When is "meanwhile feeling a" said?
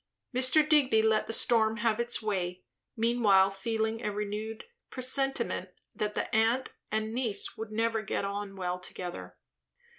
2.97-4.11